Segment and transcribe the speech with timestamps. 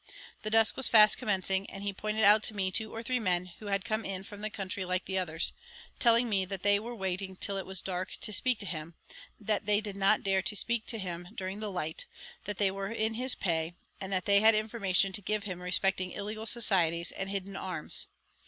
[0.41, 3.51] The dusk was fast commencing, and he pointed out to me two or three men,
[3.59, 5.53] who had come in from the country like the others,
[5.99, 8.95] telling me that they were waiting till it was dark to speak to him;
[9.39, 12.07] that they did not dare to speak to him during the light;
[12.45, 16.09] that they were in his pay; and that they had information to give him respecting
[16.09, 18.07] illegal societies, and hidden arms.